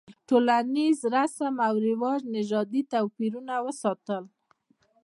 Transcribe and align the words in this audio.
ټولنیز 0.29 0.99
رسم 1.15 1.53
او 1.67 1.73
رواج 1.87 2.21
نژادي 2.35 2.81
توپیرونه 2.93 3.53
وساتل. 3.65 4.23